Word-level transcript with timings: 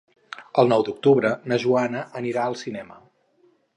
El 0.61 0.69
nou 0.71 0.85
d'octubre 0.87 1.31
na 1.51 1.59
Joana 1.65 2.01
anirà 2.23 2.47
al 2.47 2.59
cinema. 2.63 2.99